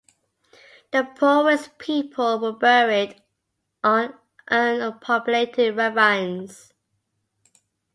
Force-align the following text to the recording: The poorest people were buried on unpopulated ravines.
The 0.91 1.03
poorest 1.03 1.77
people 1.77 2.39
were 2.39 2.53
buried 2.53 3.21
on 3.83 4.15
unpopulated 4.49 5.77
ravines. 5.77 6.73